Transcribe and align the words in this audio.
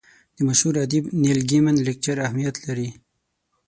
د 0.35 0.37
مشهور 0.47 0.75
ادیب 0.85 1.05
نیل 1.21 1.39
ګیمن 1.49 1.75
لیکچر 1.87 2.17
اهمیت 2.25 2.55
لري. 2.67 2.89